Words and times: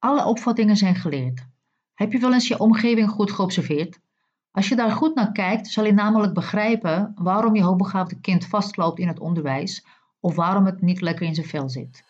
Alle 0.00 0.24
opvattingen 0.24 0.76
zijn 0.76 0.94
geleerd. 0.94 1.46
Heb 1.94 2.12
je 2.12 2.18
wel 2.18 2.32
eens 2.32 2.48
je 2.48 2.58
omgeving 2.58 3.08
goed 3.08 3.32
geobserveerd? 3.32 4.00
Als 4.50 4.68
je 4.68 4.76
daar 4.76 4.90
goed 4.90 5.14
naar 5.14 5.32
kijkt, 5.32 5.66
zal 5.66 5.84
je 5.84 5.92
namelijk 5.92 6.34
begrijpen 6.34 7.12
waarom 7.14 7.54
je 7.54 7.62
hoogbegaafde 7.62 8.20
kind 8.20 8.46
vastloopt 8.46 8.98
in 8.98 9.08
het 9.08 9.18
onderwijs 9.18 9.86
of 10.20 10.34
waarom 10.34 10.66
het 10.66 10.80
niet 10.80 11.00
lekker 11.00 11.26
in 11.26 11.34
zijn 11.34 11.46
vel 11.46 11.68
zit. 11.68 12.04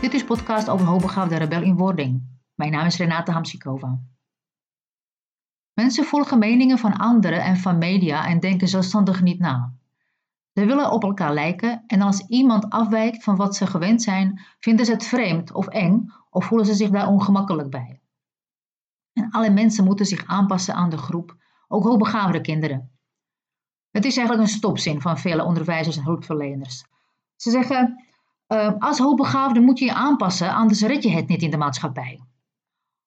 Dit 0.00 0.14
is 0.14 0.24
podcast 0.24 0.68
over 0.68 0.86
hoogbegaafde 0.86 1.36
rebel 1.36 1.62
in 1.62 1.76
wording. 1.76 2.22
Mijn 2.54 2.70
naam 2.70 2.86
is 2.86 2.96
Renate 2.96 3.32
Hamsikova. 3.32 4.00
Mensen 5.74 6.04
volgen 6.04 6.38
meningen 6.38 6.78
van 6.78 6.96
anderen 6.96 7.42
en 7.42 7.56
van 7.56 7.78
media 7.78 8.26
en 8.26 8.40
denken 8.40 8.68
zelfstandig 8.68 9.22
niet 9.22 9.38
na. 9.38 9.72
Ze 10.54 10.66
willen 10.66 10.90
op 10.90 11.02
elkaar 11.02 11.34
lijken 11.34 11.84
en 11.86 12.00
als 12.00 12.26
iemand 12.26 12.70
afwijkt 12.70 13.22
van 13.22 13.36
wat 13.36 13.56
ze 13.56 13.66
gewend 13.66 14.02
zijn, 14.02 14.40
vinden 14.58 14.86
ze 14.86 14.92
het 14.92 15.04
vreemd 15.04 15.52
of 15.52 15.66
eng 15.66 16.12
of 16.30 16.44
voelen 16.44 16.66
ze 16.66 16.74
zich 16.74 16.90
daar 16.90 17.08
ongemakkelijk 17.08 17.70
bij. 17.70 18.00
En 19.12 19.30
alle 19.30 19.50
mensen 19.50 19.84
moeten 19.84 20.06
zich 20.06 20.26
aanpassen 20.26 20.74
aan 20.74 20.90
de 20.90 20.96
groep, 20.96 21.36
ook 21.68 21.84
hoogbegaafde 21.84 22.40
kinderen. 22.40 22.90
Het 23.90 24.04
is 24.04 24.16
eigenlijk 24.16 24.48
een 24.48 24.54
stopzin 24.54 25.00
van 25.00 25.18
vele 25.18 25.44
onderwijzers 25.44 25.96
en 25.96 26.04
hulpverleners. 26.04 26.84
Ze 27.36 27.50
zeggen, 27.50 28.04
uh, 28.48 28.72
als 28.78 28.98
hoogbegaafde 28.98 29.60
moet 29.60 29.78
je 29.78 29.84
je 29.84 29.94
aanpassen, 29.94 30.54
anders 30.54 30.82
red 30.82 31.02
je 31.02 31.10
het 31.10 31.28
niet 31.28 31.42
in 31.42 31.50
de 31.50 31.56
maatschappij. 31.56 32.20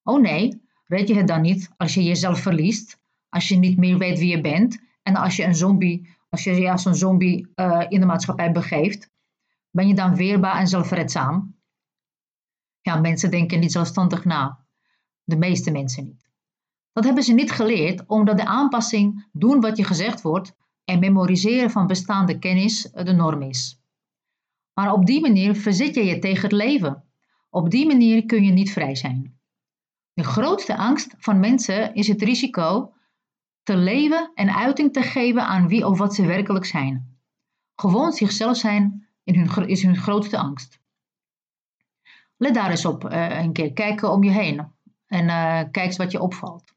Oh 0.02 0.20
nee, 0.20 0.55
red 0.86 1.08
je 1.08 1.14
het 1.14 1.28
dan 1.28 1.40
niet 1.40 1.70
als 1.76 1.94
je 1.94 2.02
jezelf 2.02 2.40
verliest, 2.40 3.00
als 3.28 3.48
je 3.48 3.56
niet 3.56 3.76
meer 3.76 3.98
weet 3.98 4.18
wie 4.18 4.28
je 4.28 4.40
bent 4.40 4.82
en 5.02 5.16
als 5.16 5.36
je 5.36 5.44
een 5.44 5.54
zombie, 5.54 6.08
als 6.28 6.44
je 6.44 6.70
als 6.70 6.84
een 6.84 6.94
zombie 6.94 7.52
uh, 7.54 7.86
in 7.88 8.00
de 8.00 8.06
maatschappij 8.06 8.52
begeeft, 8.52 9.10
ben 9.70 9.88
je 9.88 9.94
dan 9.94 10.16
weerbaar 10.16 10.58
en 10.58 10.68
zelfredzaam? 10.68 11.54
Ja, 12.80 12.96
mensen 12.96 13.30
denken 13.30 13.60
niet 13.60 13.72
zelfstandig 13.72 14.24
na. 14.24 14.64
De 15.24 15.36
meeste 15.36 15.70
mensen 15.70 16.04
niet. 16.04 16.28
Dat 16.92 17.04
hebben 17.04 17.22
ze 17.22 17.32
niet 17.32 17.50
geleerd 17.50 18.06
omdat 18.06 18.36
de 18.36 18.44
aanpassing, 18.44 19.26
doen 19.32 19.60
wat 19.60 19.76
je 19.76 19.84
gezegd 19.84 20.22
wordt 20.22 20.56
en 20.84 20.98
memoriseren 20.98 21.70
van 21.70 21.86
bestaande 21.86 22.38
kennis 22.38 22.82
de 22.82 23.12
norm 23.12 23.42
is. 23.42 23.80
Maar 24.74 24.92
op 24.92 25.06
die 25.06 25.20
manier 25.20 25.54
verzet 25.54 25.94
je 25.94 26.04
je 26.04 26.18
tegen 26.18 26.42
het 26.42 26.52
leven. 26.52 27.04
Op 27.50 27.70
die 27.70 27.86
manier 27.86 28.26
kun 28.26 28.44
je 28.44 28.52
niet 28.52 28.72
vrij 28.72 28.94
zijn. 28.94 29.35
De 30.16 30.24
grootste 30.24 30.76
angst 30.76 31.14
van 31.18 31.40
mensen 31.40 31.94
is 31.94 32.08
het 32.08 32.22
risico 32.22 32.94
te 33.62 33.76
leven 33.76 34.30
en 34.34 34.54
uiting 34.54 34.92
te 34.92 35.02
geven 35.02 35.46
aan 35.46 35.68
wie 35.68 35.86
of 35.86 35.98
wat 35.98 36.14
ze 36.14 36.26
werkelijk 36.26 36.64
zijn. 36.64 37.20
Gewoon 37.74 38.12
zichzelf 38.12 38.56
zijn 38.56 39.08
is 39.66 39.82
hun 39.82 39.96
grootste 39.96 40.38
angst. 40.38 40.80
Let 42.36 42.54
daar 42.54 42.70
eens 42.70 42.84
op 42.84 43.04
uh, 43.04 43.40
een 43.42 43.52
keer. 43.52 43.72
Kijken 43.72 44.10
om 44.10 44.24
je 44.24 44.30
heen. 44.30 44.72
En 45.06 45.24
uh, 45.24 45.70
kijk 45.70 45.76
eens 45.76 45.96
wat 45.96 46.12
je 46.12 46.20
opvalt. 46.20 46.74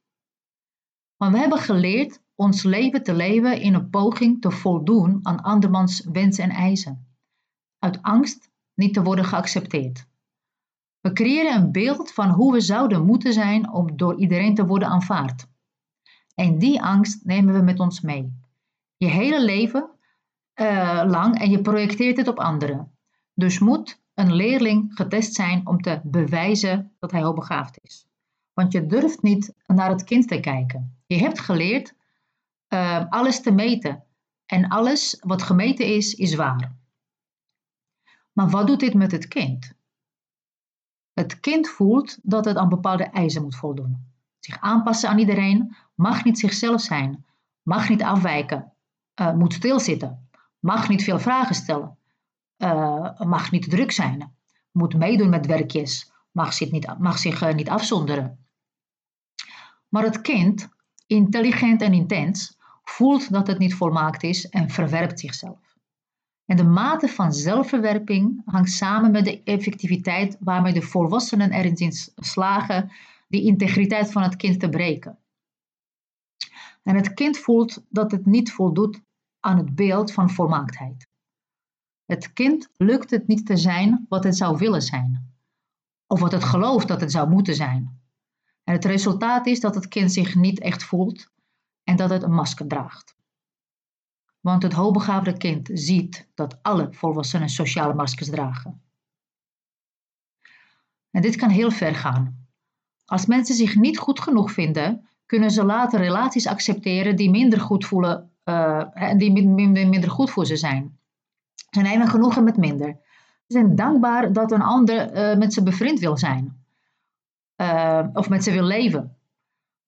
Maar 1.18 1.32
we 1.32 1.38
hebben 1.38 1.60
geleerd 1.60 2.22
ons 2.36 2.64
leven 2.64 3.04
te 3.04 3.14
leven 3.14 3.62
in 3.62 3.74
een 3.74 3.90
poging 3.90 4.42
te 4.42 4.52
voldoen 4.52 5.20
aan 5.22 5.42
andermans 5.42 6.06
wensen 6.12 6.44
en 6.44 6.50
eisen. 6.50 7.08
Uit 7.78 8.02
angst 8.02 8.50
niet 8.74 8.94
te 8.94 9.04
worden 9.04 9.26
geaccepteerd. 9.26 10.09
We 11.10 11.16
creëren 11.16 11.56
een 11.56 11.72
beeld 11.72 12.12
van 12.12 12.30
hoe 12.30 12.52
we 12.54 12.62
zouden 12.62 13.06
moeten 13.06 13.34
zijn 13.34 13.72
om 13.74 13.98
door 13.98 14.20
iedereen 14.20 14.56
te 14.56 14.66
worden 14.66 14.88
aanvaard. 14.88 15.48
En 16.36 16.60
die 16.60 16.82
angst 16.82 17.26
nemen 17.26 17.54
we 17.54 17.62
met 17.62 17.80
ons 17.80 18.02
mee. 18.02 18.34
Je 18.98 19.08
hele 19.08 19.44
leven 19.44 19.90
uh, 20.56 21.04
lang 21.08 21.40
en 21.40 21.50
je 21.50 21.62
projecteert 21.62 22.18
het 22.18 22.28
op 22.28 22.40
anderen. 22.40 22.98
Dus 23.34 23.60
moet 23.60 24.02
een 24.14 24.34
leerling 24.34 24.92
getest 24.94 25.34
zijn 25.34 25.68
om 25.68 25.82
te 25.82 26.02
bewijzen 26.04 26.96
dat 27.00 27.12
hij 27.12 27.22
hoogbegaafd 27.22 27.80
is. 27.82 28.08
Want 28.54 28.72
je 28.72 28.86
durft 28.86 29.22
niet 29.22 29.54
naar 29.66 29.90
het 29.90 30.04
kind 30.04 30.28
te 30.28 30.40
kijken. 30.40 30.98
Je 31.06 31.18
hebt 31.18 31.40
geleerd 31.40 31.96
uh, 32.70 33.06
alles 33.10 33.42
te 33.42 33.52
meten. 33.52 34.04
En 34.46 34.68
alles 34.68 35.18
wat 35.20 35.42
gemeten 35.42 35.86
is, 35.86 36.14
is 36.14 36.36
waar. 36.36 36.76
Maar 38.34 38.50
wat 38.50 38.68
doet 38.68 38.80
dit 38.80 38.94
met 38.94 39.12
het 39.12 39.28
kind? 39.28 39.78
Het 41.20 41.40
kind 41.40 41.68
voelt 41.68 42.18
dat 42.22 42.46
het 42.46 42.58
aan 42.58 42.70
bepaalde 42.70 43.04
eisen 43.04 43.42
moet 43.42 43.56
voldoen. 43.56 44.14
Zich 44.40 44.60
aanpassen 44.60 45.10
aan 45.10 45.20
iedereen, 45.20 45.76
mag 45.96 46.24
niet 46.24 46.40
zichzelf 46.40 46.82
zijn, 46.82 47.26
mag 47.62 47.90
niet 47.90 48.04
afwijken, 48.04 48.74
uh, 49.22 49.34
moet 49.34 49.54
stilzitten, 49.54 50.30
mag 50.60 50.90
niet 50.90 51.04
veel 51.04 51.20
vragen 51.20 51.56
stellen, 51.56 51.98
uh, 52.58 53.20
mag 53.20 53.52
niet 53.52 53.70
druk 53.70 53.92
zijn, 53.92 54.36
moet 54.72 54.96
meedoen 54.96 55.30
met 55.30 55.46
werkjes, 55.46 56.12
mag 56.32 56.54
zich 56.54 56.72
niet, 56.72 57.00
mag 57.00 57.18
zich, 57.18 57.42
uh, 57.44 57.54
niet 57.54 57.70
afzonderen. 57.70 58.46
Maar 59.90 60.04
het 60.04 60.22
kind, 60.22 60.70
intelligent 61.08 61.82
en 61.82 61.94
intens, 61.94 62.58
voelt 62.84 63.32
dat 63.32 63.48
het 63.48 63.58
niet 63.58 63.76
volmaakt 63.76 64.24
is 64.24 64.50
en 64.50 64.70
verwerpt 64.70 65.20
zichzelf. 65.20 65.69
En 66.50 66.58
de 66.58 66.64
mate 66.64 67.08
van 67.08 67.34
zelfverwerping 67.34 68.42
hangt 68.46 68.72
samen 68.72 69.12
met 69.12 69.26
de 69.26 69.44
effectiviteit 69.44 70.38
waarmee 70.40 70.74
de 70.74 70.82
volwassenen 70.82 71.52
erin 71.52 71.92
slagen 72.16 72.92
die 73.28 73.42
integriteit 73.42 74.12
van 74.12 74.24
het 74.24 74.36
kind 74.36 74.60
te 74.60 74.70
breken. 74.70 75.18
En 76.84 76.96
het 76.96 77.14
kind 77.14 77.38
voelt 77.38 77.86
dat 77.90 78.12
het 78.12 78.26
niet 78.26 78.52
voldoet 78.52 79.02
aan 79.40 79.58
het 79.58 79.76
beeld 79.76 80.12
van 80.12 80.30
volmaaktheid. 80.30 81.08
Het 82.06 82.34
kind 82.34 82.70
lukt 82.78 83.10
het 83.10 83.28
niet 83.28 83.46
te 83.46 83.58
zijn 83.58 84.06
wat 84.08 84.24
het 84.24 84.38
zou 84.38 84.58
willen 84.58 84.82
zijn, 84.82 85.34
of 86.08 86.20
wat 86.20 86.32
het 86.32 86.44
gelooft 86.44 86.88
dat 86.88 87.02
het 87.02 87.12
zou 87.12 87.30
moeten 87.30 87.56
zijn. 87.56 88.02
En 88.64 88.74
het 88.74 88.86
resultaat 88.86 89.46
is 89.46 89.60
dat 89.60 89.76
het 89.76 89.88
kind 89.88 90.12
zich 90.12 90.36
niet 90.36 90.60
echt 90.60 90.84
voelt 90.84 91.30
en 91.84 91.96
dat 91.96 92.10
het 92.10 92.24
een 92.24 92.34
masker 92.34 92.68
draagt. 92.68 93.18
Want 94.40 94.64
het 94.64 94.74
hoogbegaafde 94.74 95.38
kind 95.38 95.70
ziet 95.74 96.28
dat 96.36 96.58
alle 96.62 96.88
volwassenen 96.92 97.50
sociale 97.50 97.94
maskers 97.94 98.30
dragen. 98.30 98.82
En 101.12 101.22
dit 101.22 101.36
kan 101.36 101.50
heel 101.50 101.72
ver 101.72 101.96
gaan. 101.96 102.48
Als 103.06 103.26
mensen 103.26 103.56
zich 103.56 103.76
niet 103.76 103.98
goed 103.98 104.20
genoeg 104.20 104.52
vinden, 104.52 105.10
kunnen 105.26 105.52
ze 105.52 105.64
later 105.64 106.00
relaties 106.00 106.48
accepteren 106.48 107.16
die 107.16 107.30
minder 107.30 107.60
goed 107.60 107.86
voelen, 107.86 108.32
uh, 108.46 108.84
die 109.18 109.32
minder 109.32 110.10
goed 110.10 110.30
voor 110.30 110.46
ze 110.46 110.56
zijn. 110.56 111.00
Ze 111.70 111.82
nemen 111.82 112.08
genoegen 112.08 112.44
met 112.44 112.58
minder. 112.58 112.98
Ze 113.48 113.58
zijn 113.58 113.76
dankbaar 113.76 114.34
dat 114.34 114.52
een 114.52 114.62
ander 114.62 115.14
uh, 115.32 115.38
met 115.38 115.54
ze 115.54 115.64
bevriend 115.64 116.00
wil 116.00 116.18
zijn. 116.18 116.64
Uh, 117.58 118.08
of 118.14 118.30
met 118.30 118.44
ze 118.44 118.52
wil 118.52 118.64
leven. 118.64 119.18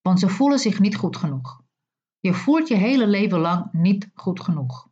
Want 0.01 0.19
ze 0.19 0.29
voelen 0.29 0.59
zich 0.59 0.79
niet 0.79 0.95
goed 0.95 1.17
genoeg. 1.17 1.60
Je 2.21 2.33
voelt 2.33 2.67
je 2.67 2.75
hele 2.75 3.07
leven 3.07 3.39
lang 3.39 3.71
niet 3.71 4.09
goed 4.13 4.39
genoeg. 4.39 4.89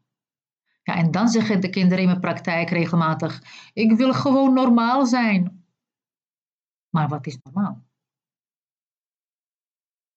Ja, 0.84 0.96
en 0.96 1.12
dan 1.12 1.28
zeggen 1.28 1.62
de 1.62 1.70
kinderen 1.70 2.00
in 2.00 2.10
mijn 2.10 2.20
praktijk 2.20 2.70
regelmatig: 2.70 3.44
Ik 3.74 3.92
wil 3.92 4.14
gewoon 4.14 4.54
normaal 4.54 5.06
zijn. 5.06 5.66
Maar 6.90 7.08
wat 7.08 7.28
is 7.28 7.38
normaal? 7.44 7.88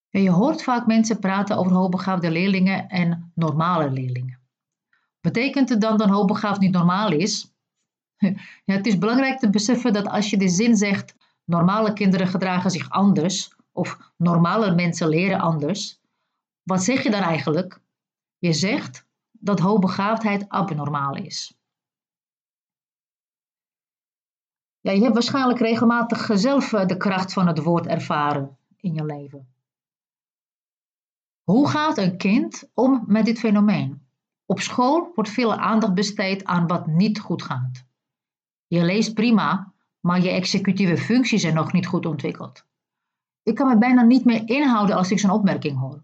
Je 0.08 0.30
hoort 0.30 0.62
vaak 0.62 0.86
mensen 0.86 1.18
praten 1.18 1.56
over 1.56 1.72
hoogbegaafde 1.72 2.30
leerlingen 2.30 2.88
en 2.88 3.32
normale 3.34 3.90
leerlingen. 3.90 4.40
Betekent 5.20 5.68
het 5.68 5.80
dan 5.80 5.98
dat 5.98 6.08
hoogbegaafd 6.08 6.60
niet 6.60 6.72
normaal 6.72 7.12
is? 7.12 7.50
Ja, 8.64 8.74
het 8.74 8.86
is 8.86 8.98
belangrijk 8.98 9.38
te 9.38 9.50
beseffen 9.50 9.92
dat 9.92 10.06
als 10.06 10.30
je 10.30 10.36
de 10.36 10.48
zin 10.48 10.76
zegt: 10.76 11.14
normale 11.44 11.92
kinderen 11.92 12.26
gedragen 12.26 12.70
zich 12.70 12.90
anders 12.90 13.54
of 13.72 14.12
normale 14.16 14.74
mensen 14.74 15.08
leren 15.08 15.40
anders, 15.40 16.01
wat 16.62 16.82
zeg 16.82 17.02
je 17.02 17.10
dan 17.10 17.22
eigenlijk? 17.22 17.80
Je 18.38 18.52
zegt 18.52 19.06
dat 19.30 19.60
hoogbegaafdheid 19.60 20.48
abnormaal 20.48 21.16
is. 21.16 21.56
Ja, 24.80 24.92
je 24.92 25.02
hebt 25.02 25.14
waarschijnlijk 25.14 25.58
regelmatig 25.58 26.30
zelf 26.32 26.72
eh, 26.72 26.86
de 26.86 26.96
kracht 26.96 27.32
van 27.32 27.46
het 27.46 27.62
woord 27.62 27.86
ervaren 27.86 28.56
in 28.76 28.94
je 28.94 29.04
leven. 29.04 29.54
Hoe 31.42 31.68
gaat 31.68 31.98
een 31.98 32.16
kind 32.16 32.70
om 32.74 33.04
met 33.06 33.24
dit 33.24 33.38
fenomeen? 33.38 34.06
Op 34.46 34.60
school 34.60 35.12
wordt 35.14 35.30
veel 35.30 35.54
aandacht 35.54 35.94
besteed 35.94 36.44
aan 36.44 36.66
wat 36.66 36.86
niet 36.86 37.20
goed 37.20 37.42
gaat. 37.42 37.84
Je 38.66 38.84
leest 38.84 39.14
prima, 39.14 39.72
maar 40.00 40.20
je 40.20 40.30
executieve 40.30 40.96
functies 40.96 41.40
zijn 41.40 41.54
nog 41.54 41.72
niet 41.72 41.86
goed 41.86 42.06
ontwikkeld. 42.06 42.64
Ik 43.42 43.54
kan 43.54 43.68
me 43.68 43.78
bijna 43.78 44.02
niet 44.02 44.24
meer 44.24 44.48
inhouden 44.48 44.96
als 44.96 45.10
ik 45.10 45.18
zo'n 45.18 45.30
opmerking 45.30 45.78
hoor. 45.78 46.02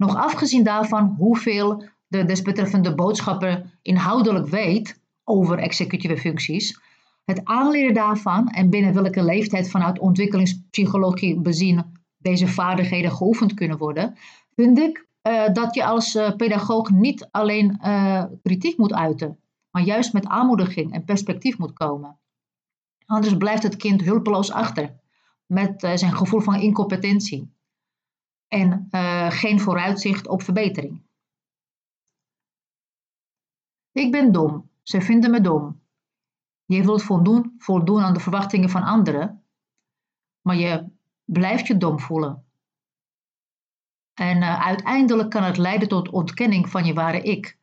Nog 0.00 0.16
afgezien 0.16 0.62
daarvan 0.62 1.14
hoeveel 1.18 1.84
de 2.06 2.24
desbetreffende 2.24 2.94
boodschapper 2.94 3.78
inhoudelijk 3.82 4.46
weet 4.46 5.00
over 5.24 5.58
executieve 5.58 6.16
functies, 6.16 6.80
het 7.24 7.44
aanleren 7.44 7.94
daarvan 7.94 8.48
en 8.48 8.70
binnen 8.70 8.94
welke 8.94 9.22
leeftijd 9.22 9.70
vanuit 9.70 9.98
ontwikkelingspsychologie 9.98 11.40
bezien 11.40 11.84
deze 12.18 12.48
vaardigheden 12.48 13.12
geoefend 13.12 13.54
kunnen 13.54 13.78
worden, 13.78 14.16
vind 14.54 14.78
ik 14.78 15.06
uh, 15.22 15.48
dat 15.52 15.74
je 15.74 15.84
als 15.84 16.14
uh, 16.14 16.36
pedagoog 16.36 16.90
niet 16.90 17.28
alleen 17.30 17.78
uh, 17.82 18.24
kritiek 18.42 18.78
moet 18.78 18.94
uiten, 18.94 19.38
maar 19.70 19.82
juist 19.82 20.12
met 20.12 20.26
aanmoediging 20.26 20.92
en 20.92 21.04
perspectief 21.04 21.58
moet 21.58 21.72
komen. 21.72 22.18
Anders 23.06 23.36
blijft 23.36 23.62
het 23.62 23.76
kind 23.76 24.02
hulpeloos 24.02 24.52
achter 24.52 25.00
met 25.46 25.80
zijn 25.94 26.16
gevoel 26.16 26.40
van 26.40 26.54
incompetentie 26.60 27.58
en 28.50 28.88
geen 29.32 29.60
vooruitzicht 29.60 30.28
op 30.28 30.42
verbetering. 30.42 31.02
Ik 33.92 34.10
ben 34.10 34.32
dom, 34.32 34.70
ze 34.82 35.00
vinden 35.00 35.30
me 35.30 35.40
dom. 35.40 35.80
Je 36.64 36.84
wilt 36.84 37.02
voldoen, 37.02 37.54
voldoen 37.58 38.02
aan 38.02 38.14
de 38.14 38.20
verwachtingen 38.20 38.70
van 38.70 38.82
anderen, 38.82 39.44
maar 40.40 40.56
je 40.56 40.90
blijft 41.24 41.66
je 41.66 41.76
dom 41.76 42.00
voelen. 42.00 42.44
En 44.14 44.36
uh, 44.36 44.66
uiteindelijk 44.66 45.30
kan 45.30 45.42
het 45.42 45.56
leiden 45.56 45.88
tot 45.88 46.08
ontkenning 46.08 46.68
van 46.68 46.84
je 46.84 46.94
ware 46.94 47.22
ik. 47.22 47.58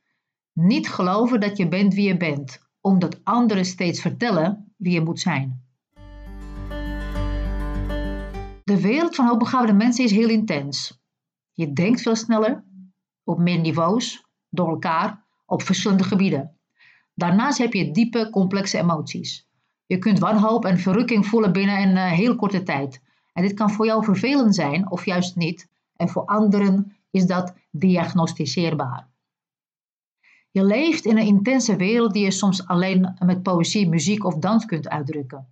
Niet 0.54 0.90
geloven 0.90 1.40
dat 1.40 1.58
je 1.58 1.68
bent 1.68 1.94
wie 1.94 2.08
je 2.08 2.18
bent, 2.18 2.68
omdat 2.82 3.24
anderen 3.24 3.66
steeds 3.66 4.02
vertellen 4.02 4.74
wie 4.78 4.94
je 4.94 5.02
moet 5.02 5.20
zijn. 5.20 5.67
De 8.68 8.82
wereld 8.82 9.16
van 9.16 9.28
hoogbegaafde 9.28 9.74
mensen 9.74 10.04
is 10.04 10.12
heel 10.12 10.30
intens. 10.30 11.00
Je 11.54 11.74
denkt 11.74 12.02
veel 12.02 12.16
sneller, 12.16 12.64
op 13.24 13.38
meer 13.38 13.60
niveaus, 13.60 14.26
door 14.50 14.70
elkaar, 14.70 15.26
op 15.46 15.62
verschillende 15.62 16.04
gebieden. 16.04 16.58
Daarnaast 17.14 17.58
heb 17.58 17.74
je 17.74 17.92
diepe, 17.92 18.30
complexe 18.30 18.78
emoties. 18.78 19.48
Je 19.86 19.98
kunt 19.98 20.20
wanhoop 20.20 20.66
en 20.66 20.80
verrukking 20.80 21.26
voelen 21.26 21.52
binnen 21.52 21.82
een 21.82 21.96
uh, 21.96 22.12
heel 22.12 22.36
korte 22.36 22.64
tijd. 22.64 23.02
En 23.34 23.44
dit 23.44 23.54
kan 23.54 23.72
voor 23.72 23.86
jou 23.86 24.04
vervelend 24.04 24.56
zijn 24.56 24.92
of 24.92 25.06
juist 25.06 25.36
niet. 25.36 25.70
En 25.96 26.10
voor 26.10 26.26
anderen 26.26 26.96
is 27.12 27.26
dat 27.26 27.54
diagnosticeerbaar. 27.72 29.08
Je 30.52 30.64
leeft 30.64 31.06
in 31.06 31.18
een 31.18 31.26
intense 31.26 31.76
wereld 31.76 32.14
die 32.14 32.24
je 32.24 32.32
soms 32.32 32.68
alleen 32.68 33.18
met 33.26 33.44
poëzie, 33.44 33.90
muziek 33.90 34.24
of 34.26 34.36
dans 34.36 34.66
kunt 34.66 34.90
uitdrukken. 34.90 35.48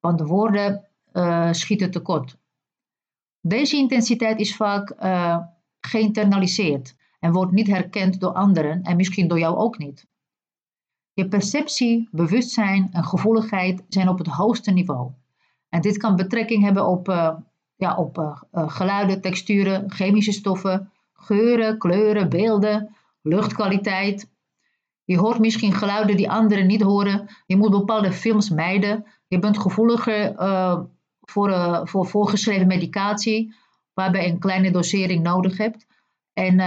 Want 0.00 0.18
de 0.18 0.26
woorden 0.26 0.88
uh, 1.14 1.52
schieten 1.52 1.90
tekort. 1.90 2.36
Deze 3.40 3.76
intensiteit 3.76 4.40
is 4.40 4.56
vaak 4.56 4.94
uh, 5.02 5.38
geïnternaliseerd 5.80 6.96
en 7.20 7.32
wordt 7.32 7.52
niet 7.52 7.66
herkend 7.66 8.20
door 8.20 8.32
anderen 8.32 8.82
en 8.82 8.96
misschien 8.96 9.28
door 9.28 9.38
jou 9.38 9.56
ook 9.56 9.78
niet. 9.78 10.06
Je 11.12 11.28
perceptie, 11.28 12.08
bewustzijn 12.10 12.88
en 12.92 13.04
gevoeligheid 13.04 13.84
zijn 13.88 14.08
op 14.08 14.18
het 14.18 14.26
hoogste 14.26 14.70
niveau. 14.70 15.10
En 15.68 15.80
dit 15.80 15.96
kan 15.96 16.16
betrekking 16.16 16.62
hebben 16.62 16.86
op, 16.86 17.08
uh, 17.08 17.34
ja, 17.76 17.96
op 17.96 18.44
geluiden, 18.52 19.20
texturen, 19.20 19.90
chemische 19.90 20.32
stoffen, 20.32 20.92
geuren, 21.12 21.78
kleuren, 21.78 22.28
beelden, 22.28 22.96
luchtkwaliteit. 23.22 24.30
Je 25.04 25.18
hoort 25.18 25.38
misschien 25.38 25.72
geluiden 25.72 26.16
die 26.16 26.30
anderen 26.30 26.66
niet 26.66 26.82
horen. 26.82 27.28
Je 27.46 27.56
moet 27.56 27.70
bepaalde 27.70 28.12
films 28.12 28.50
mijden. 28.50 29.06
Je 29.28 29.38
bent 29.38 29.58
gevoeliger 29.58 30.34
voor, 31.30 31.80
voor 31.88 32.06
voorgeschreven 32.06 32.66
medicatie, 32.66 33.54
waarbij 33.92 34.26
je 34.26 34.32
een 34.32 34.38
kleine 34.38 34.70
dosering 34.70 35.22
nodig 35.22 35.56
hebt. 35.56 35.86
En 36.32 36.58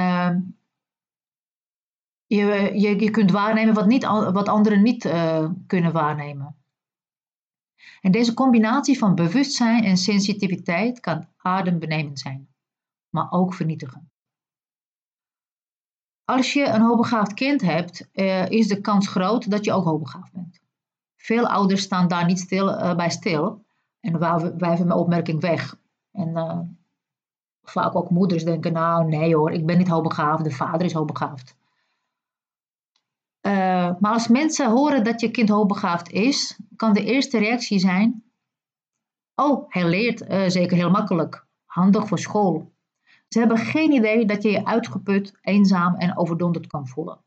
je, 2.27 2.71
je, 2.73 2.99
je 2.99 3.09
kunt 3.09 3.31
waarnemen 3.31 3.73
wat, 3.73 3.85
niet, 3.85 4.03
wat 4.05 4.47
anderen 4.47 4.81
niet 4.81 5.05
uh, 5.05 5.49
kunnen 5.67 5.91
waarnemen. 5.91 6.55
En 8.01 8.11
deze 8.11 8.33
combinatie 8.33 8.97
van 8.97 9.15
bewustzijn 9.15 9.83
en 9.83 9.97
sensitiviteit 9.97 10.99
kan 10.99 11.27
adembenemend 11.37 12.19
zijn, 12.19 12.47
maar 13.09 13.31
ook 13.31 13.53
vernietigen. 13.53 14.11
Als 16.25 16.53
je 16.53 16.65
een 16.65 16.81
hoogbegaafd 16.81 17.33
kind 17.33 17.61
hebt, 17.61 18.09
uh, 18.13 18.49
is 18.49 18.67
de 18.67 18.81
kans 18.81 19.07
groot 19.07 19.51
dat 19.51 19.65
je 19.65 19.73
ook 19.73 19.85
hoogbegaafd 19.85 20.31
bent. 20.31 20.59
Veel 21.15 21.47
ouders 21.47 21.81
staan 21.81 22.07
daar 22.07 22.25
niet 22.25 22.39
stil, 22.39 22.69
uh, 22.69 22.95
bij 22.95 23.09
stil 23.09 23.65
en 24.07 24.19
wijven 24.57 24.87
mijn 24.87 24.99
opmerking 24.99 25.41
weg. 25.41 25.75
En 26.11 26.33
vaak 27.63 27.95
ook 27.95 28.09
moeders 28.09 28.43
denken, 28.43 28.73
nou 28.73 29.07
nee 29.07 29.35
hoor, 29.35 29.51
ik 29.51 29.65
ben 29.65 29.77
niet 29.77 29.87
hoogbegaafd, 29.87 30.43
de 30.43 30.51
vader 30.51 30.85
is 30.85 30.93
hoogbegaafd. 30.93 31.55
Uh, 33.41 33.53
maar 33.99 34.11
als 34.11 34.27
mensen 34.27 34.71
horen 34.71 35.03
dat 35.03 35.21
je 35.21 35.31
kind 35.31 35.49
hoogbegaafd 35.49 36.11
is, 36.11 36.59
kan 36.75 36.93
de 36.93 37.03
eerste 37.03 37.37
reactie 37.37 37.79
zijn: 37.79 38.23
Oh, 39.35 39.65
hij 39.67 39.87
leert 39.87 40.21
uh, 40.21 40.47
zeker 40.47 40.77
heel 40.77 40.89
makkelijk, 40.89 41.45
handig 41.65 42.07
voor 42.07 42.19
school. 42.19 42.71
Ze 43.27 43.39
hebben 43.39 43.57
geen 43.57 43.91
idee 43.91 44.25
dat 44.25 44.43
je 44.43 44.51
je 44.51 44.65
uitgeput, 44.65 45.37
eenzaam 45.41 45.95
en 45.95 46.17
overdonderd 46.17 46.67
kan 46.67 46.87
voelen. 46.87 47.19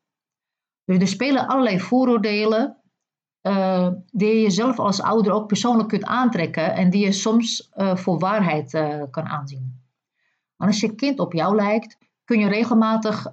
Dus 0.84 0.98
er 0.98 1.08
spelen 1.08 1.48
allerlei 1.48 1.80
vooroordelen 1.80 2.79
uh, 3.42 3.88
die 4.12 4.40
je 4.40 4.50
zelf 4.50 4.78
als 4.78 5.02
ouder 5.02 5.32
ook 5.32 5.46
persoonlijk 5.46 5.88
kunt 5.88 6.04
aantrekken 6.04 6.74
en 6.74 6.90
die 6.90 7.04
je 7.04 7.12
soms 7.12 7.70
voor 7.74 8.18
waarheid 8.18 8.70
kan 9.10 9.26
aanzien. 9.26 9.80
Als 10.56 10.80
je 10.80 10.94
kind 10.94 11.18
op 11.18 11.32
jou 11.32 11.54
lijkt, 11.54 11.98
kun 12.24 12.38
je 12.38 12.48
regelmatig 12.48 13.26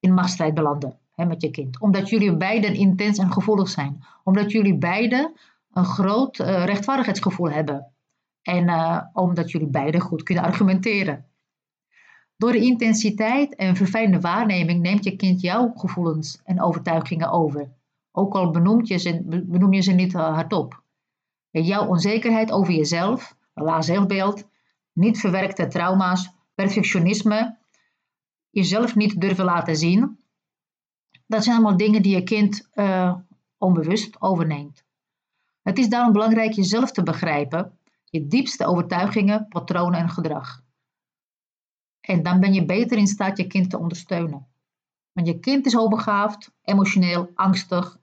in 0.00 0.14
machtsstrijd 0.14 0.54
belanden 0.54 0.98
hè, 1.12 1.24
met 1.24 1.42
je 1.42 1.50
kind. 1.50 1.80
Omdat 1.80 2.08
jullie 2.08 2.36
beiden 2.36 2.74
intens 2.74 3.18
en 3.18 3.32
gevoelig 3.32 3.68
zijn. 3.68 4.04
Omdat 4.24 4.52
jullie 4.52 4.78
beiden 4.78 5.32
een 5.72 5.84
groot 5.84 6.36
rechtvaardigheidsgevoel 6.36 7.50
hebben. 7.50 7.92
En 8.42 8.70
omdat 9.12 9.50
jullie 9.50 9.68
beiden 9.68 10.00
goed 10.00 10.22
kunnen 10.22 10.44
argumenteren. 10.44 11.24
Door 12.36 12.52
de 12.52 12.60
intensiteit 12.60 13.54
en 13.54 13.76
verfijnde 13.76 14.20
waarneming 14.20 14.80
neemt 14.80 15.04
je 15.04 15.16
kind 15.16 15.40
jouw 15.40 15.72
gevoelens 15.74 16.40
en 16.44 16.62
overtuigingen 16.62 17.30
over. 17.30 17.68
Ook 18.18 18.34
al 18.34 18.50
benoem 18.50 18.80
je 18.84 18.96
ze, 18.96 19.22
benoem 19.46 19.72
je 19.72 19.80
ze 19.80 19.92
niet 19.92 20.14
uh, 20.14 20.34
hardop. 20.34 20.82
Jouw 21.50 21.86
onzekerheid 21.86 22.52
over 22.52 22.74
jezelf, 22.74 23.36
een 23.54 23.64
laag 23.64 23.84
zelfbeeld, 23.84 24.48
niet 24.92 25.20
verwerkte 25.20 25.66
trauma's, 25.66 26.30
perfectionisme, 26.54 27.56
jezelf 28.50 28.94
niet 28.94 29.20
durven 29.20 29.44
laten 29.44 29.76
zien, 29.76 30.18
dat 31.26 31.44
zijn 31.44 31.56
allemaal 31.56 31.76
dingen 31.76 32.02
die 32.02 32.14
je 32.14 32.22
kind 32.22 32.68
uh, 32.74 33.14
onbewust 33.58 34.20
overneemt. 34.20 34.84
Het 35.62 35.78
is 35.78 35.88
daarom 35.88 36.12
belangrijk 36.12 36.52
jezelf 36.52 36.92
te 36.92 37.02
begrijpen, 37.02 37.78
je 38.04 38.26
diepste 38.26 38.66
overtuigingen, 38.66 39.48
patronen 39.48 40.00
en 40.00 40.10
gedrag. 40.10 40.62
En 42.00 42.22
dan 42.22 42.40
ben 42.40 42.52
je 42.52 42.64
beter 42.64 42.98
in 42.98 43.06
staat 43.06 43.36
je 43.36 43.46
kind 43.46 43.70
te 43.70 43.78
ondersteunen. 43.78 44.46
Want 45.12 45.26
je 45.26 45.38
kind 45.38 45.66
is 45.66 45.72
hoogbegaafd, 45.72 46.52
emotioneel, 46.62 47.30
angstig, 47.34 47.98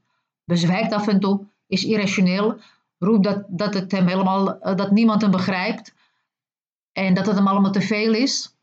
bezwijkt 0.46 0.94
af 0.94 1.08
en 1.08 1.20
toe, 1.20 1.46
is 1.68 1.84
irrationeel, 1.84 2.60
roept 2.98 3.24
dat, 3.24 3.46
dat, 3.48 3.74
het 3.74 3.92
hem 3.92 4.08
helemaal, 4.08 4.60
eh, 4.60 4.76
dat 4.76 4.92
niemand 4.92 5.22
hem 5.22 5.32
begrijpt 5.32 5.94
en 6.92 7.14
dat 7.14 7.26
het 7.26 7.36
hem 7.36 7.48
allemaal 7.48 7.72
te 7.72 7.82
veel 7.82 8.14
is. 8.14 8.56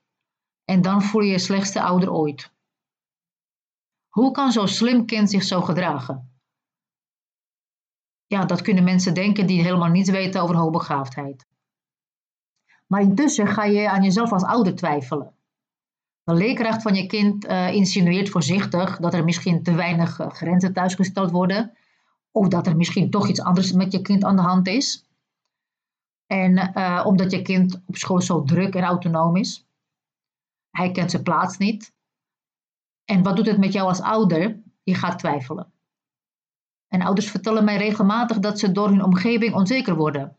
En 0.65 0.83
dan 0.83 1.03
voel 1.03 1.23
je 1.23 1.31
je 1.31 1.39
slechtste 1.39 1.83
ouder 1.83 2.13
ooit. 2.13 2.53
Hoe 4.09 4.31
kan 4.31 4.53
zo'n 4.53 4.69
slim 4.69 5.07
kind 5.07 5.31
zich 5.31 5.43
zo 5.43 5.61
gedragen? 5.61 6.31
Ja, 8.27 8.45
dat 8.45 8.63
kunnen 8.63 8.85
mensen 8.85 9.15
denken 9.15 9.47
die 9.47 9.63
helemaal 9.63 9.89
niets 9.89 10.11
weten 10.11 10.43
over 10.43 10.57
hoogbegaafdheid. 10.57 11.47
Maar 12.87 13.01
intussen 13.01 13.47
ga 13.47 13.65
je 13.65 13.91
aan 13.91 14.03
jezelf 14.03 14.33
als 14.33 14.45
ouder 14.45 14.75
twijfelen. 14.75 15.35
De 16.31 16.37
leerkracht 16.37 16.83
van 16.83 16.95
je 16.95 17.07
kind 17.07 17.47
uh, 17.47 17.75
insinueert 17.75 18.29
voorzichtig 18.29 18.99
dat 18.99 19.15
er 19.15 19.25
misschien 19.25 19.63
te 19.63 19.75
weinig 19.75 20.19
uh, 20.19 20.31
grenzen 20.31 20.73
thuisgesteld 20.73 21.31
worden. 21.31 21.77
Of 22.31 22.49
dat 22.49 22.67
er 22.67 22.77
misschien 22.77 23.11
toch 23.11 23.29
iets 23.29 23.41
anders 23.41 23.73
met 23.73 23.93
je 23.93 24.03
kind 24.03 24.25
aan 24.25 24.37
de 24.37 24.43
hand 24.43 24.69
is. 24.69 25.05
En 26.27 26.73
uh, 26.75 27.03
omdat 27.07 27.31
je 27.31 27.43
kind 27.43 27.83
op 27.87 27.97
school 27.97 28.21
zo 28.21 28.43
druk 28.43 28.75
en 28.75 28.83
autonoom 28.83 29.37
is. 29.37 29.67
Hij 30.71 30.91
kent 30.91 31.11
zijn 31.11 31.23
plaats 31.23 31.59
niet. 31.59 31.95
En 33.05 33.23
wat 33.23 33.37
doet 33.37 33.47
het 33.47 33.59
met 33.59 33.73
jou 33.73 33.89
als 33.89 34.01
ouder? 34.01 34.63
Je 34.83 34.95
gaat 34.95 35.19
twijfelen. 35.19 35.73
En 36.89 37.03
ouders 37.03 37.31
vertellen 37.31 37.65
mij 37.65 37.77
regelmatig 37.77 38.39
dat 38.39 38.59
ze 38.59 38.73
door 38.73 38.89
hun 38.89 39.05
omgeving 39.05 39.55
onzeker 39.55 39.97
worden. 39.97 40.37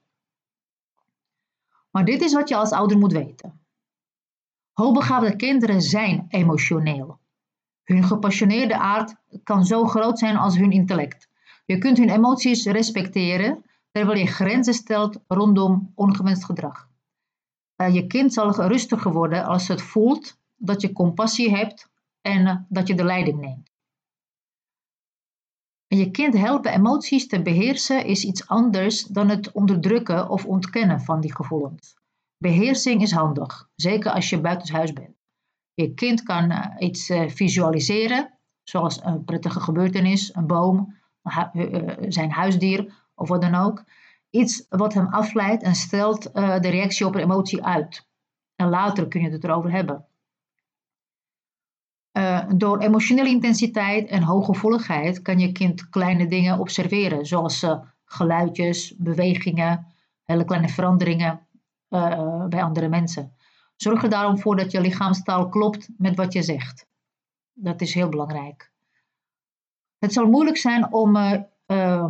Maar 1.89 2.05
dit 2.05 2.21
is 2.21 2.33
wat 2.33 2.49
je 2.49 2.55
als 2.55 2.71
ouder 2.71 2.97
moet 2.97 3.11
weten. 3.11 3.60
Hoogbegaafde 4.81 5.35
kinderen 5.35 5.81
zijn 5.81 6.25
emotioneel. 6.29 7.19
Hun 7.83 8.03
gepassioneerde 8.03 8.77
aard 8.77 9.15
kan 9.43 9.65
zo 9.65 9.85
groot 9.85 10.19
zijn 10.19 10.37
als 10.37 10.57
hun 10.57 10.71
intellect. 10.71 11.29
Je 11.65 11.77
kunt 11.77 11.97
hun 11.97 12.09
emoties 12.09 12.65
respecteren 12.65 13.63
terwijl 13.91 14.19
je 14.19 14.25
grenzen 14.25 14.73
stelt 14.73 15.19
rondom 15.27 15.91
ongewenst 15.95 16.45
gedrag. 16.45 16.89
Uh, 17.77 17.93
je 17.93 18.07
kind 18.07 18.33
zal 18.33 18.53
rustiger 18.55 19.11
worden 19.11 19.45
als 19.45 19.67
het 19.67 19.81
voelt 19.81 20.37
dat 20.55 20.81
je 20.81 20.93
compassie 20.93 21.55
hebt 21.55 21.89
en 22.21 22.47
eh, 22.47 22.55
dat 22.69 22.87
je 22.87 22.95
de 22.95 23.03
leiding 23.03 23.39
neemt. 23.39 23.71
Je 25.87 26.11
kind 26.11 26.37
helpen 26.37 26.71
emoties 26.71 27.27
te 27.27 27.41
beheersen 27.41 28.05
is 28.05 28.25
iets 28.25 28.47
anders 28.47 29.03
dan 29.03 29.29
het 29.29 29.51
onderdrukken 29.51 30.29
of 30.29 30.45
ontkennen 30.45 31.01
van 31.01 31.21
die 31.21 31.35
gevoelens. 31.35 32.00
Beheersing 32.41 33.01
is 33.01 33.11
handig, 33.11 33.69
zeker 33.75 34.11
als 34.11 34.29
je 34.29 34.41
buitenshuis 34.41 34.93
bent. 34.93 35.15
Je 35.73 35.93
kind 35.93 36.23
kan 36.23 36.51
eh, 36.51 36.87
iets 36.87 37.09
eh, 37.09 37.29
visualiseren, 37.29 38.33
zoals 38.63 39.03
een 39.03 39.23
prettige 39.23 39.59
gebeurtenis, 39.59 40.35
een 40.35 40.47
boom, 40.47 40.99
zijn 42.07 42.31
huisdier 42.31 42.93
of 43.15 43.27
wat 43.27 43.41
dan 43.41 43.55
ook. 43.55 43.83
Iets 44.29 44.65
wat 44.69 44.93
hem 44.93 45.07
afleidt 45.07 45.63
en 45.63 45.75
stelt 45.75 46.23
de 46.33 46.69
reactie 46.69 47.05
op 47.05 47.15
een 47.15 47.21
emotie 47.21 47.63
uit. 47.63 48.07
En 48.55 48.69
later 48.69 49.07
kun 49.07 49.21
je 49.21 49.29
het 49.29 49.43
erover 49.43 49.71
hebben. 49.71 50.05
Door 52.57 52.79
emotionele 52.79 53.29
intensiteit 53.29 54.09
en 54.09 54.23
hooggevoeligheid 54.23 55.21
kan 55.21 55.39
je 55.39 55.51
kind 55.51 55.89
kleine 55.89 56.27
dingen 56.27 56.59
observeren, 56.59 57.25
zoals 57.25 57.65
geluidjes, 58.05 58.95
bewegingen, 58.97 59.87
hele 60.23 60.45
kleine 60.45 60.69
veranderingen 60.69 61.47
uh, 61.91 62.45
bij 62.45 62.63
andere 62.63 62.89
mensen. 62.89 63.33
Zorg 63.75 64.03
er 64.03 64.09
daarom 64.09 64.39
voor 64.39 64.55
dat 64.55 64.71
je 64.71 64.81
lichaamstaal 64.81 65.49
klopt 65.49 65.89
met 65.97 66.15
wat 66.15 66.33
je 66.33 66.41
zegt. 66.41 66.85
Dat 67.53 67.81
is 67.81 67.93
heel 67.93 68.09
belangrijk. 68.09 68.71
Het 69.99 70.13
zal 70.13 70.29
moeilijk 70.29 70.57
zijn 70.57 70.93
om 70.93 71.11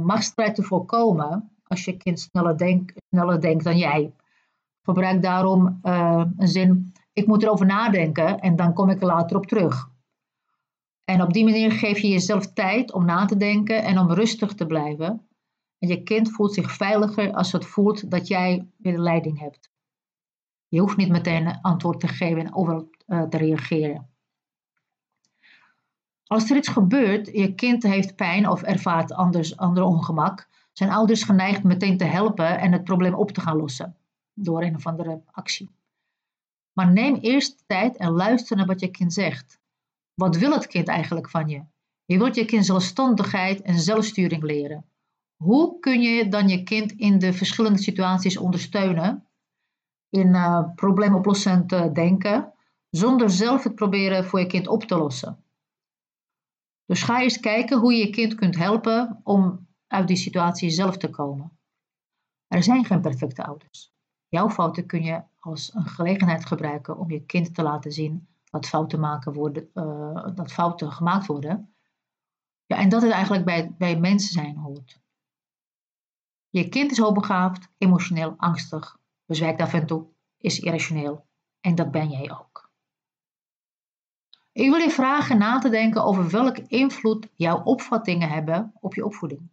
machtsstrijd 0.03 0.55
te 0.55 0.63
voorkomen 0.63 1.51
als 1.63 1.85
je 1.85 1.97
kind 1.97 2.19
sneller, 2.19 2.57
denk, 2.57 2.93
sneller 3.09 3.41
denkt 3.41 3.63
dan 3.63 3.77
jij. 3.77 4.13
Gebruik 4.81 5.21
daarom 5.21 5.79
een 5.81 6.47
zin: 6.47 6.93
ik 7.13 7.27
moet 7.27 7.43
erover 7.43 7.65
nadenken 7.65 8.39
en 8.39 8.55
dan 8.55 8.73
kom 8.73 8.89
ik 8.89 9.01
er 9.01 9.07
later 9.07 9.37
op 9.37 9.45
terug. 9.45 9.89
En 11.05 11.21
op 11.21 11.33
die 11.33 11.43
manier 11.43 11.71
geef 11.71 11.99
je 11.99 12.07
jezelf 12.07 12.53
tijd 12.53 12.93
om 12.93 13.05
na 13.05 13.25
te 13.25 13.37
denken 13.37 13.83
en 13.83 13.97
om 13.97 14.11
rustig 14.11 14.53
te 14.53 14.65
blijven. 14.65 15.27
En 15.81 15.87
je 15.87 16.03
kind 16.03 16.31
voelt 16.31 16.53
zich 16.53 16.71
veiliger 16.71 17.33
als 17.33 17.51
het 17.51 17.65
voelt 17.65 18.11
dat 18.11 18.27
jij 18.27 18.67
weer 18.77 18.93
de 18.93 19.01
leiding 19.01 19.39
hebt. 19.39 19.71
Je 20.67 20.79
hoeft 20.79 20.97
niet 20.97 21.09
meteen 21.09 21.45
een 21.45 21.61
antwoord 21.61 21.99
te 21.99 22.07
geven 22.07 22.39
en 22.45 22.53
overal 22.55 22.89
uh, 23.07 23.23
te 23.23 23.37
reageren. 23.37 24.09
Als 26.25 26.49
er 26.49 26.57
iets 26.57 26.67
gebeurt, 26.67 27.27
je 27.27 27.55
kind 27.55 27.83
heeft 27.83 28.15
pijn 28.15 28.49
of 28.49 28.61
ervaart 28.61 29.13
anders, 29.13 29.57
ander 29.57 29.83
ongemak, 29.83 30.47
zijn 30.71 30.89
ouders 30.89 31.23
geneigd 31.23 31.63
meteen 31.63 31.97
te 31.97 32.05
helpen 32.05 32.59
en 32.59 32.71
het 32.71 32.83
probleem 32.83 33.13
op 33.13 33.31
te 33.31 33.41
gaan 33.41 33.57
lossen 33.57 33.97
door 34.33 34.63
een 34.63 34.75
of 34.75 34.85
andere 34.85 35.21
actie. 35.31 35.69
Maar 36.73 36.91
neem 36.91 37.15
eerst 37.15 37.63
tijd 37.67 37.97
en 37.97 38.11
luister 38.11 38.57
naar 38.57 38.65
wat 38.65 38.79
je 38.79 38.91
kind 38.91 39.13
zegt. 39.13 39.59
Wat 40.13 40.37
wil 40.37 40.51
het 40.51 40.67
kind 40.67 40.87
eigenlijk 40.87 41.29
van 41.29 41.47
je? 41.47 41.63
Je 42.05 42.17
wilt 42.17 42.35
je 42.35 42.45
kind 42.45 42.65
zelfstandigheid 42.65 43.61
en 43.61 43.79
zelfsturing 43.79 44.43
leren. 44.43 44.90
Hoe 45.41 45.79
kun 45.79 46.01
je 46.01 46.27
dan 46.27 46.47
je 46.47 46.63
kind 46.63 46.91
in 46.91 47.19
de 47.19 47.33
verschillende 47.33 47.81
situaties 47.81 48.37
ondersteunen? 48.37 49.27
In 50.09 50.27
uh, 50.27 50.73
probleemoplossend 50.75 51.71
uh, 51.71 51.93
denken, 51.93 52.53
zonder 52.89 53.29
zelf 53.29 53.63
het 53.63 53.75
proberen 53.75 54.25
voor 54.25 54.39
je 54.39 54.45
kind 54.45 54.67
op 54.67 54.83
te 54.83 54.97
lossen. 54.97 55.43
Dus 56.85 57.03
ga 57.03 57.21
eens 57.21 57.39
kijken 57.39 57.79
hoe 57.79 57.93
je 57.93 58.05
je 58.05 58.09
kind 58.09 58.35
kunt 58.35 58.55
helpen 58.55 59.19
om 59.23 59.67
uit 59.87 60.07
die 60.07 60.17
situatie 60.17 60.69
zelf 60.69 60.97
te 60.97 61.09
komen. 61.09 61.59
Er 62.47 62.63
zijn 62.63 62.85
geen 62.85 63.01
perfecte 63.01 63.43
ouders. 63.43 63.93
Jouw 64.27 64.49
fouten 64.49 64.85
kun 64.85 65.03
je 65.03 65.23
als 65.39 65.73
een 65.73 65.87
gelegenheid 65.87 66.45
gebruiken 66.45 66.97
om 66.97 67.11
je 67.11 67.25
kind 67.25 67.55
te 67.55 67.63
laten 67.63 67.91
zien 67.91 68.27
dat 68.43 68.67
fouten, 68.67 68.99
maken 68.99 69.33
worden, 69.33 69.69
uh, 69.73 70.35
dat 70.35 70.51
fouten 70.51 70.91
gemaakt 70.91 71.25
worden. 71.25 71.75
Ja, 72.65 72.77
en 72.77 72.89
dat 72.89 73.01
het 73.01 73.11
eigenlijk 73.11 73.45
bij, 73.45 73.75
bij 73.77 73.99
mensen 73.99 74.31
zijn 74.31 74.57
hoort. 74.57 74.99
Je 76.51 76.69
kind 76.69 76.91
is 76.91 76.97
hoogbegaafd, 76.97 77.69
emotioneel, 77.77 78.33
angstig, 78.37 78.97
bezwijkt 79.25 79.61
af 79.61 79.73
en 79.73 79.85
toe, 79.85 80.05
is 80.37 80.59
irrationeel. 80.59 81.25
En 81.61 81.75
dat 81.75 81.91
ben 81.91 82.09
jij 82.09 82.31
ook. 82.31 82.69
Ik 84.51 84.69
wil 84.69 84.79
je 84.79 84.89
vragen 84.89 85.37
na 85.37 85.59
te 85.59 85.69
denken 85.69 86.03
over 86.03 86.29
welke 86.29 86.67
invloed 86.67 87.27
jouw 87.35 87.63
opvattingen 87.63 88.29
hebben 88.29 88.73
op 88.79 88.93
je 88.93 89.05
opvoeding. 89.05 89.49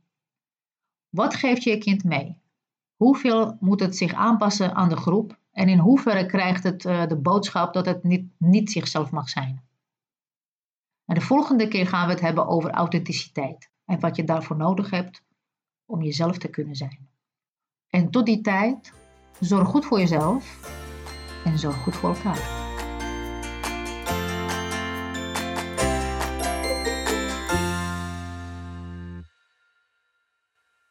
Wat 1.09 1.35
geeft 1.35 1.63
je 1.63 1.79
kind 1.79 2.05
mee? 2.05 2.41
Hoeveel 2.97 3.57
moet 3.61 3.81
het 3.81 3.97
zich 3.97 4.13
aanpassen 4.13 4.75
aan 4.75 4.89
de 4.89 4.97
groep 4.97 5.39
en 5.53 5.69
in 5.69 5.79
hoeverre 5.79 6.27
krijgt 6.27 6.65
het 6.65 6.85
uh, 6.85 7.07
de 7.07 7.17
boodschap 7.17 7.73
dat 7.73 7.87
het 7.87 8.03
niet, 8.03 8.31
niet 8.39 8.71
zichzelf 8.71 9.11
mag 9.11 9.29
zijn? 9.29 9.65
En 11.05 11.15
de 11.15 11.21
volgende 11.21 11.69
keer 11.69 11.87
gaan 11.87 12.07
we 12.07 12.13
het 12.13 12.23
hebben 12.23 12.47
over 12.47 12.71
authenticiteit 12.71 13.71
en 13.85 14.01
wat 14.01 14.17
je 14.17 14.25
daarvoor 14.25 14.57
nodig 14.57 14.91
hebt 14.91 15.23
om 15.89 16.03
jezelf 16.03 16.39
te 16.39 16.49
kunnen 16.49 16.77
zijn. 16.77 17.09
En 17.89 18.11
tot 18.11 18.27
die 18.27 18.41
tijd, 18.41 18.93
zorg 19.41 19.69
goed 19.69 19.85
voor 19.85 19.99
jezelf 19.99 20.61
en 21.45 21.59
zorg 21.59 21.83
goed 21.83 21.97
voor 21.97 22.15
elkaar. 22.15 22.68